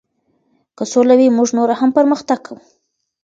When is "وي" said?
1.19-1.27